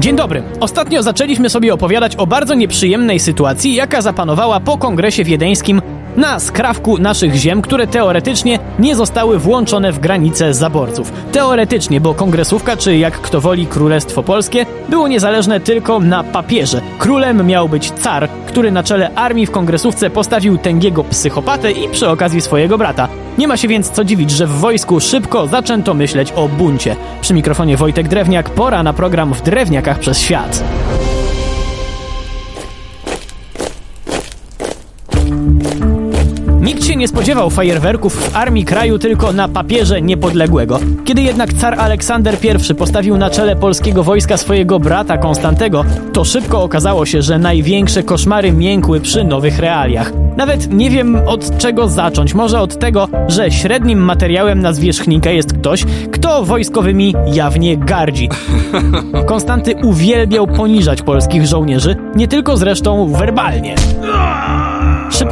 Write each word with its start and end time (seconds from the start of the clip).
Dzień 0.00 0.16
dobry. 0.16 0.42
Ostatnio 0.60 1.02
zaczęliśmy 1.02 1.50
sobie 1.50 1.74
opowiadać 1.74 2.16
o 2.16 2.26
bardzo 2.26 2.54
nieprzyjemnej 2.54 3.20
sytuacji, 3.20 3.74
jaka 3.74 4.02
zapanowała 4.02 4.60
po 4.60 4.78
kongresie 4.78 5.24
wiedeńskim 5.24 5.82
na 6.16 6.40
skrawku 6.40 6.98
naszych 6.98 7.34
ziem, 7.34 7.62
które 7.62 7.86
teoretycznie 7.86 8.58
nie 8.78 8.96
zostały 8.96 9.38
włączone 9.38 9.92
w 9.92 9.98
granice 9.98 10.54
zaborców. 10.54 11.12
Teoretycznie, 11.32 12.00
bo 12.00 12.14
kongresówka, 12.14 12.76
czy 12.76 12.96
jak 12.96 13.20
kto 13.20 13.40
woli 13.40 13.66
Królestwo 13.66 14.22
Polskie, 14.22 14.66
było 14.88 15.08
niezależne 15.08 15.60
tylko 15.60 16.00
na 16.00 16.24
papierze. 16.24 16.80
Królem 16.98 17.46
miał 17.46 17.68
być 17.68 17.90
car, 17.90 18.28
który 18.46 18.72
na 18.72 18.82
czele 18.82 19.14
armii 19.14 19.46
w 19.46 19.50
kongresówce 19.50 20.10
postawił 20.10 20.58
tęgiego 20.58 21.04
psychopatę 21.04 21.72
i 21.72 21.88
przy 21.88 22.08
okazji 22.08 22.40
swojego 22.40 22.78
brata. 22.78 23.08
Nie 23.40 23.48
ma 23.48 23.56
się 23.56 23.68
więc 23.68 23.90
co 23.90 24.04
dziwić, 24.04 24.30
że 24.30 24.46
w 24.46 24.50
wojsku 24.50 25.00
szybko 25.00 25.46
zaczęto 25.46 25.94
myśleć 25.94 26.32
o 26.32 26.48
buncie. 26.48 26.96
Przy 27.20 27.34
mikrofonie 27.34 27.76
Wojtek 27.76 28.08
Drewniak, 28.08 28.50
pora 28.50 28.82
na 28.82 28.92
program 28.92 29.34
w 29.34 29.42
Drewniakach 29.42 29.98
przez 29.98 30.18
świat. 30.18 30.64
Nikt 36.60 36.84
się 36.84 36.96
nie 36.96 37.08
spodziewał 37.08 37.50
fajerwerków 37.50 38.14
w 38.14 38.36
armii 38.36 38.64
kraju 38.64 38.98
tylko 38.98 39.32
na 39.32 39.48
papierze 39.48 40.02
niepodległego. 40.02 40.78
Kiedy 41.04 41.22
jednak 41.22 41.52
car 41.52 41.80
Aleksander 41.80 42.36
I 42.70 42.74
postawił 42.74 43.16
na 43.16 43.30
czele 43.30 43.56
polskiego 43.56 44.02
wojska 44.02 44.36
swojego 44.36 44.80
brata 44.80 45.18
Konstantego, 45.18 45.84
to 46.12 46.24
szybko 46.24 46.62
okazało 46.62 47.06
się, 47.06 47.22
że 47.22 47.38
największe 47.38 48.02
koszmary 48.02 48.52
miękły 48.52 49.00
przy 49.00 49.24
nowych 49.24 49.58
realiach. 49.58 50.12
Nawet 50.36 50.72
nie 50.72 50.90
wiem 50.90 51.16
od 51.26 51.58
czego 51.58 51.88
zacząć. 51.88 52.34
Może 52.34 52.60
od 52.60 52.78
tego, 52.78 53.08
że 53.28 53.50
średnim 53.50 53.98
materiałem 53.98 54.60
na 54.60 54.72
zwierzchnika 54.72 55.30
jest 55.30 55.52
ktoś, 55.52 55.84
kto 56.12 56.44
wojskowymi 56.44 57.14
jawnie 57.26 57.76
gardzi. 57.76 58.28
Konstanty 59.26 59.74
uwielbiał 59.82 60.46
poniżać 60.46 61.02
polskich 61.02 61.46
żołnierzy, 61.46 61.96
nie 62.16 62.28
tylko 62.28 62.56
zresztą 62.56 63.12
werbalnie. 63.12 63.74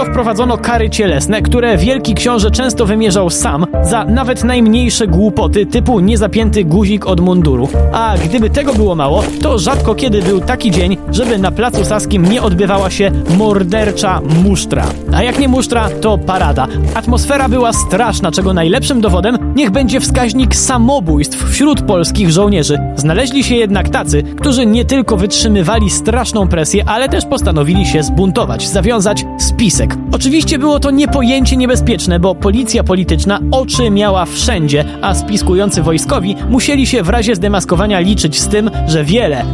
Szybko 0.00 0.12
wprowadzono 0.12 0.58
kary 0.58 0.90
cielesne, 0.90 1.42
które 1.42 1.76
wielki 1.76 2.14
książę 2.14 2.50
często 2.50 2.86
wymierzał 2.86 3.30
sam 3.30 3.66
za 3.82 4.04
nawet 4.04 4.44
najmniejsze 4.44 5.06
głupoty 5.06 5.66
typu 5.66 6.00
niezapięty 6.00 6.64
guzik 6.64 7.06
od 7.06 7.20
munduru. 7.20 7.68
A 7.92 8.14
gdyby 8.24 8.50
tego 8.50 8.74
było 8.74 8.94
mało, 8.94 9.24
to 9.42 9.58
rzadko 9.58 9.94
kiedy 9.94 10.22
był 10.22 10.40
taki 10.40 10.70
dzień, 10.70 10.96
żeby 11.10 11.38
na 11.38 11.50
placu 11.50 11.84
Saskim 11.84 12.26
nie 12.26 12.42
odbywała 12.42 12.90
się 12.90 13.10
mordercza 13.38 14.20
musztra. 14.44 14.84
A 15.12 15.22
jak 15.22 15.38
nie 15.38 15.48
musztra, 15.48 15.88
to 16.00 16.18
parada. 16.18 16.66
Atmosfera 16.94 17.48
była 17.48 17.72
straszna, 17.72 18.30
czego 18.30 18.54
najlepszym 18.54 19.00
dowodem 19.00 19.38
niech 19.56 19.70
będzie 19.70 20.00
wskaźnik 20.00 20.56
samobójstw 20.56 21.50
wśród 21.50 21.82
polskich 21.82 22.30
żołnierzy. 22.30 22.78
Znaleźli 22.96 23.44
się 23.44 23.54
jednak 23.54 23.88
tacy, 23.88 24.22
którzy 24.22 24.66
nie 24.66 24.84
tylko 24.84 25.16
wytrzymywali 25.16 25.90
straszną 25.90 26.48
presję, 26.48 26.84
ale 26.86 27.08
też 27.08 27.26
postanowili 27.26 27.86
się 27.86 28.02
zbuntować, 28.02 28.68
zawiązać 28.68 29.24
spisek. 29.38 29.89
Oczywiście 30.12 30.58
było 30.58 30.80
to 30.80 30.90
niepojęcie 30.90 31.56
niebezpieczne, 31.56 32.20
bo 32.20 32.34
policja 32.34 32.84
polityczna 32.84 33.40
oczy 33.50 33.90
miała 33.90 34.24
wszędzie, 34.24 34.84
a 35.02 35.14
spiskujący 35.14 35.82
wojskowi 35.82 36.36
musieli 36.50 36.86
się 36.86 37.02
w 37.02 37.08
razie 37.08 37.34
zdemaskowania 37.34 38.00
liczyć 38.00 38.40
z 38.40 38.48
tym, 38.48 38.70
że 38.86 39.04
wiele, 39.04 39.44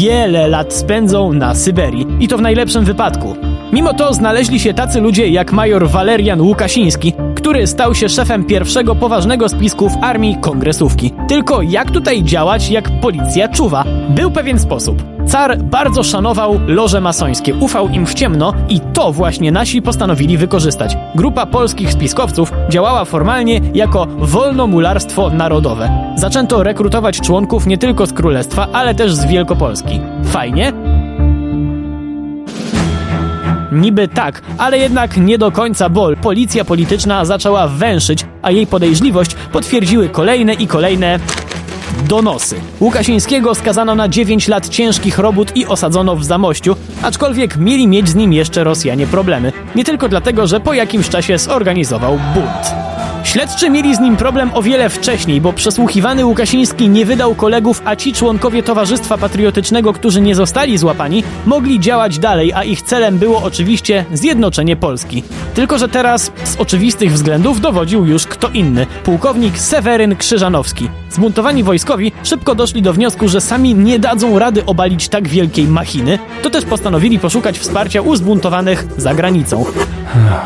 wiele 0.00 0.48
lat 0.48 0.74
spędzą 0.74 1.32
na 1.32 1.54
Syberii. 1.54 2.06
I 2.20 2.28
to 2.28 2.38
w 2.38 2.42
najlepszym 2.42 2.84
wypadku. 2.84 3.36
Mimo 3.72 3.94
to 3.94 4.14
znaleźli 4.14 4.60
się 4.60 4.74
tacy 4.74 5.00
ludzie 5.00 5.28
jak 5.28 5.52
major 5.52 5.88
Walerian 5.88 6.40
Łukasiński, 6.40 7.12
który 7.34 7.66
stał 7.66 7.94
się 7.94 8.08
szefem 8.08 8.44
pierwszego 8.44 8.94
poważnego 8.94 9.48
spisku 9.48 9.90
w 9.90 9.96
armii 10.02 10.36
kongresówki. 10.40 11.12
Tylko 11.28 11.62
jak 11.62 11.90
tutaj 11.90 12.22
działać, 12.22 12.70
jak 12.70 13.00
policja 13.00 13.48
czuwa? 13.48 13.84
Był 14.08 14.30
pewien 14.30 14.58
sposób. 14.58 15.11
Car 15.26 15.58
bardzo 15.58 16.02
szanował 16.02 16.60
loże 16.66 17.00
masońskie, 17.00 17.54
ufał 17.54 17.88
im 17.88 18.06
w 18.06 18.14
ciemno 18.14 18.54
i 18.68 18.80
to 18.80 19.12
właśnie 19.12 19.52
nasi 19.52 19.82
postanowili 19.82 20.38
wykorzystać. 20.38 20.96
Grupa 21.14 21.46
polskich 21.46 21.92
spiskowców 21.92 22.52
działała 22.68 23.04
formalnie 23.04 23.60
jako 23.74 24.06
wolnomularstwo 24.06 25.30
narodowe. 25.30 26.14
Zaczęto 26.16 26.62
rekrutować 26.62 27.20
członków 27.20 27.66
nie 27.66 27.78
tylko 27.78 28.06
z 28.06 28.12
królestwa, 28.12 28.68
ale 28.72 28.94
też 28.94 29.14
z 29.14 29.24
Wielkopolski. 29.24 30.00
Fajnie? 30.24 30.72
Niby 33.72 34.08
tak, 34.08 34.42
ale 34.58 34.78
jednak 34.78 35.16
nie 35.16 35.38
do 35.38 35.52
końca, 35.52 35.88
bo 35.88 36.16
policja 36.22 36.64
polityczna 36.64 37.24
zaczęła 37.24 37.68
węszyć, 37.68 38.26
a 38.42 38.50
jej 38.50 38.66
podejrzliwość 38.66 39.34
potwierdziły 39.52 40.08
kolejne 40.08 40.52
i 40.52 40.66
kolejne 40.66 41.18
donosy. 42.08 42.56
Łukasińskiego 42.80 43.54
skazano 43.54 43.94
na 43.94 44.08
9 44.08 44.48
lat 44.48 44.68
ciężkich 44.68 45.18
robót 45.18 45.56
i 45.56 45.66
osadzono 45.66 46.16
w 46.16 46.24
Zamościu, 46.24 46.76
aczkolwiek 47.02 47.56
mieli 47.56 47.88
mieć 47.88 48.08
z 48.08 48.14
nim 48.14 48.32
jeszcze 48.32 48.64
Rosjanie 48.64 49.06
problemy. 49.06 49.52
Nie 49.74 49.84
tylko 49.84 50.08
dlatego, 50.08 50.46
że 50.46 50.60
po 50.60 50.74
jakimś 50.74 51.08
czasie 51.08 51.38
zorganizował 51.38 52.18
bunt. 52.34 52.74
Śledczy 53.32 53.70
mieli 53.70 53.96
z 53.96 54.00
nim 54.00 54.16
problem 54.16 54.50
o 54.54 54.62
wiele 54.62 54.88
wcześniej, 54.88 55.40
bo 55.40 55.52
przesłuchiwany 55.52 56.26
Łukasiński 56.26 56.88
nie 56.88 57.06
wydał 57.06 57.34
kolegów, 57.34 57.82
a 57.84 57.96
ci 57.96 58.12
członkowie 58.12 58.62
Towarzystwa 58.62 59.18
Patriotycznego, 59.18 59.92
którzy 59.92 60.20
nie 60.20 60.34
zostali 60.34 60.78
złapani, 60.78 61.24
mogli 61.46 61.80
działać 61.80 62.18
dalej, 62.18 62.52
a 62.52 62.64
ich 62.64 62.82
celem 62.82 63.18
było 63.18 63.42
oczywiście 63.42 64.04
zjednoczenie 64.12 64.76
Polski. 64.76 65.22
Tylko, 65.54 65.78
że 65.78 65.88
teraz 65.88 66.32
z 66.44 66.56
oczywistych 66.56 67.12
względów 67.12 67.60
dowodził 67.60 68.06
już 68.06 68.26
kto 68.26 68.48
inny 68.48 68.86
pułkownik 69.04 69.58
Seweryn 69.58 70.16
Krzyżanowski. 70.16 70.88
Zbuntowani 71.10 71.62
wojskowi 71.62 72.12
szybko 72.22 72.54
doszli 72.54 72.82
do 72.82 72.92
wniosku, 72.92 73.28
że 73.28 73.40
sami 73.40 73.74
nie 73.74 73.98
dadzą 73.98 74.38
rady 74.38 74.64
obalić 74.66 75.08
tak 75.08 75.28
wielkiej 75.28 75.66
machiny, 75.66 76.18
to 76.42 76.50
też 76.50 76.64
postanowili 76.64 77.18
poszukać 77.18 77.58
wsparcia 77.58 78.02
u 78.02 78.16
zbuntowanych 78.16 78.86
za 78.96 79.14
granicą. 79.14 79.64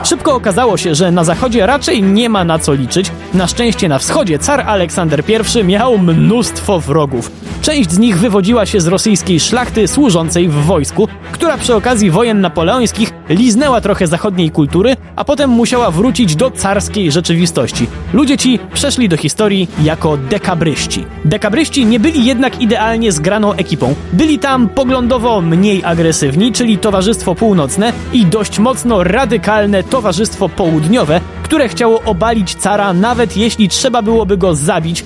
Szybko 0.04 0.34
okazało 0.34 0.76
się, 0.76 0.94
że 0.94 1.10
na 1.10 1.24
zachodzie 1.24 1.66
raczej 1.66 2.03
nie 2.03 2.28
ma 2.28 2.44
na 2.44 2.58
co 2.58 2.75
liczyć. 2.76 3.12
Na 3.34 3.47
szczęście 3.47 3.88
na 3.88 3.98
wschodzie 3.98 4.38
car 4.38 4.60
Aleksander 4.60 5.22
I 5.60 5.64
miał 5.64 5.98
mnóstwo 5.98 6.81
wrogów. 6.81 7.31
Część 7.62 7.91
z 7.91 7.98
nich 7.98 8.19
wywodziła 8.19 8.66
się 8.66 8.81
z 8.81 8.87
rosyjskiej 8.87 9.41
szlachty 9.41 9.88
służącej 9.88 10.48
w 10.48 10.54
wojsku, 10.54 11.09
która 11.32 11.56
przy 11.56 11.75
okazji 11.75 12.10
wojen 12.10 12.41
napoleońskich 12.41 13.12
liznęła 13.28 13.81
trochę 13.81 14.06
zachodniej 14.06 14.50
kultury, 14.50 14.97
a 15.16 15.25
potem 15.25 15.50
musiała 15.50 15.91
wrócić 15.91 16.36
do 16.36 16.50
carskiej 16.50 17.12
rzeczywistości. 17.12 17.86
Ludzie 18.12 18.38
ci 18.38 18.59
przeszli 18.75 19.09
do 19.09 19.16
historii 19.16 19.69
jako 19.82 20.16
dekabryści. 20.16 21.04
Dekabryści 21.25 21.86
nie 21.86 22.00
byli 22.00 22.25
jednak 22.25 22.60
idealnie 22.60 23.12
zgraną 23.12 23.53
ekipą. 23.53 23.94
Byli 24.12 24.38
tam 24.38 24.69
poglądowo 24.69 25.41
mniej 25.41 25.84
agresywni, 25.84 26.53
czyli 26.53 26.78
Towarzystwo 26.78 27.34
Północne 27.34 27.92
i 28.12 28.26
dość 28.26 28.59
mocno 28.59 29.04
radykalne 29.04 29.82
Towarzystwo 29.82 30.48
Południowe, 30.48 31.20
które 31.47 31.69
chciało 31.69 32.03
obalić 32.03 32.55
cara 32.55 32.93
nawet 32.93 33.37
jeśli 33.37 33.69
trzeba 33.69 34.03
byłoby 34.03 34.37
go 34.37 34.55
zabić 34.55 35.05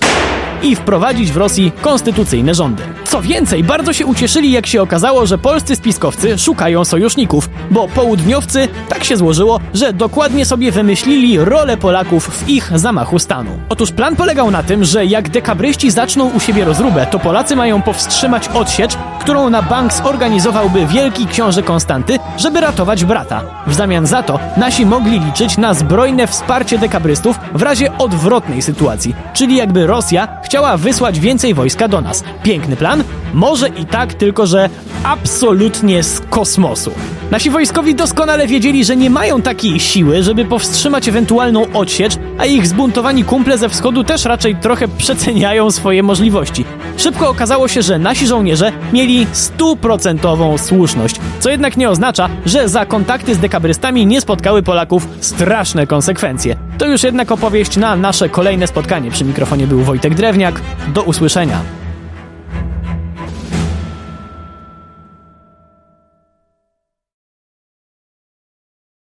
i 0.63 0.77
wprowadzić 0.77 1.33
w 1.33 1.37
Rosji 1.37 1.73
konstytucyjne 1.81 2.55
rządy. 2.55 2.83
Co 3.11 3.23
więcej, 3.23 3.65
bardzo 3.65 3.93
się 3.93 4.07
ucieszyli, 4.07 4.53
jak 4.53 4.67
się 4.67 4.83
okazało, 4.83 5.27
że 5.27 5.39
polscy 5.39 5.77
spiskowcy 5.77 6.39
szukają 6.39 6.85
sojuszników, 6.85 7.51
bo 7.71 7.89
południowcy 7.89 8.69
tak 8.89 9.05
się 9.05 9.17
złożyło, 9.17 9.61
że 9.75 9.93
dokładnie 9.93 10.45
sobie 10.45 10.73
wymyślili 10.73 11.39
rolę 11.39 11.77
Polaków 11.77 12.29
w 12.29 12.49
ich 12.49 12.79
zamachu 12.79 13.19
stanu. 13.19 13.51
Otóż 13.69 13.93
plan 13.93 14.17
polegał 14.17 14.51
na 14.51 14.63
tym, 14.63 14.85
że 14.85 15.07
jak 15.07 15.29
dekabryści 15.29 15.91
zaczną 15.91 16.31
u 16.31 16.41
siebie 16.41 16.65
rozróbę, 16.65 17.07
to 17.07 17.19
Polacy 17.19 17.57
mają 17.57 17.83
powstrzymać 17.83 18.49
odsiecz, 18.49 18.97
którą 19.21 19.51
na 19.51 19.63
bank 19.63 19.93
zorganizowałby 19.93 20.87
wielki 20.87 21.27
książę 21.27 21.63
Konstanty, 21.63 22.19
żeby 22.39 22.61
ratować 22.61 23.05
brata. 23.05 23.43
W 23.67 23.75
zamian 23.75 24.07
za 24.07 24.23
to 24.23 24.39
nasi 24.57 24.87
mogli 24.87 25.21
liczyć 25.21 25.59
na 25.59 25.75
zbrojne 25.75 26.27
wsparcie 26.27 26.79
dekabrystów 26.79 27.37
w 27.55 27.63
razie 27.63 27.99
odwrotnej 27.99 28.63
sytuacji, 28.63 29.15
czyli 29.35 29.57
jakby 29.57 29.87
Rosja 29.87 30.29
chciała 30.45 30.77
wysłać 30.77 31.21
więcej 31.21 31.55
wojska 31.55 31.89
do 31.89 32.01
nas. 32.01 32.25
Piękny 32.43 32.77
plan? 32.77 33.00
Może 33.35 33.69
i 33.69 33.87
tak, 33.87 34.15
tylko 34.15 34.47
że 34.47 34.69
absolutnie 35.05 36.03
z 36.03 36.21
kosmosu. 36.21 36.93
Nasi 37.31 37.51
wojskowi 37.51 37.95
doskonale 37.95 38.47
wiedzieli, 38.47 38.85
że 38.85 38.97
nie 38.97 39.11
mają 39.11 39.43
takiej 39.43 39.81
siły, 39.81 40.23
żeby 40.23 40.45
powstrzymać 40.45 41.09
ewentualną 41.09 41.73
odsiecz, 41.73 42.13
a 42.39 42.47
ich 42.47 42.67
zbuntowani 42.67 43.25
kumple 43.25 43.59
ze 43.59 43.69
wschodu 43.69 44.05
też 44.05 44.25
raczej 44.25 44.57
trochę 44.57 44.89
przeceniają 44.89 45.71
swoje 45.71 46.03
możliwości. 46.03 46.65
Szybko 46.97 47.31
okazało 47.31 47.69
się, 47.69 47.83
że 47.83 47.99
nasi 47.99 48.27
żołnierze 48.27 48.73
mieli 48.93 49.27
stuprocentową 49.33 50.59
słuszność, 50.59 51.17
co 51.41 51.51
jednak 51.51 51.77
nie 51.77 51.91
oznacza, 51.91 52.29
że 52.47 52.69
za 52.69 52.87
kontakty 52.87 53.35
z 53.35 53.39
dekabrystami 53.39 54.07
nie 54.07 54.21
spotkały 54.21 54.63
Polaków 54.63 55.09
straszne 55.21 55.87
konsekwencje. 55.87 56.57
To 56.79 56.87
już 56.87 57.03
jednak 57.03 57.33
opowieść 57.33 57.77
na 57.77 57.97
nasze 57.97 58.29
kolejne 58.29 58.67
spotkanie. 58.67 59.11
Przy 59.11 59.25
mikrofonie 59.25 59.67
był 59.67 59.81
Wojtek 59.81 60.15
Drewniak. 60.15 60.61
Do 60.95 61.03
usłyszenia. 61.03 61.80